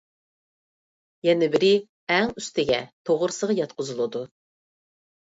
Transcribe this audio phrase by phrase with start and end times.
[1.27, 1.71] يەنە بىرى
[2.17, 4.29] ئەڭ ئۈستىگە توغرىسىغا ياتقۇزۇلىدۇ.